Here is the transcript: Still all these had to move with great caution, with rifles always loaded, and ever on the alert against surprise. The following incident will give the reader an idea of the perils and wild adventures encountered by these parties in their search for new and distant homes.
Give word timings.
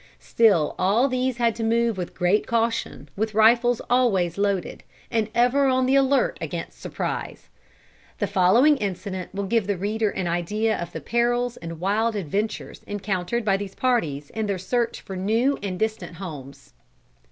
Still 0.17 0.73
all 0.79 1.07
these 1.07 1.37
had 1.37 1.53
to 1.57 1.63
move 1.63 1.95
with 1.95 2.15
great 2.15 2.47
caution, 2.47 3.07
with 3.15 3.35
rifles 3.35 3.83
always 3.87 4.35
loaded, 4.35 4.81
and 5.11 5.29
ever 5.35 5.67
on 5.67 5.85
the 5.85 5.93
alert 5.93 6.39
against 6.41 6.81
surprise. 6.81 7.49
The 8.17 8.25
following 8.25 8.77
incident 8.77 9.31
will 9.31 9.43
give 9.45 9.67
the 9.67 9.77
reader 9.77 10.09
an 10.09 10.25
idea 10.27 10.75
of 10.75 10.91
the 10.91 11.01
perils 11.01 11.55
and 11.57 11.79
wild 11.79 12.15
adventures 12.15 12.81
encountered 12.87 13.45
by 13.45 13.57
these 13.57 13.75
parties 13.75 14.31
in 14.31 14.47
their 14.47 14.57
search 14.57 15.01
for 15.01 15.15
new 15.15 15.59
and 15.61 15.77
distant 15.77 16.15
homes. 16.15 16.73